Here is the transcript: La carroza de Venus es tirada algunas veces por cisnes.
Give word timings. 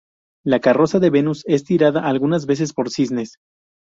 La 0.43 0.59
carroza 0.59 0.97
de 0.97 1.11
Venus 1.11 1.43
es 1.45 1.63
tirada 1.63 2.07
algunas 2.09 2.47
veces 2.47 2.73
por 2.73 2.89
cisnes. 2.89 3.35